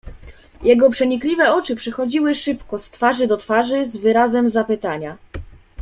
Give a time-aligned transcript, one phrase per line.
[0.63, 5.17] "Jego przenikliwe oczy przechodziły szybko od twarzy do twarzy, z wyrazem zapytania."